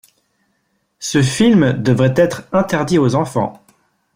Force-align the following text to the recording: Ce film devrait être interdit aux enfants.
Ce 0.97 1.21
film 1.21 1.73
devrait 1.73 2.15
être 2.17 2.47
interdit 2.53 2.97
aux 2.97 3.13
enfants. 3.13 3.63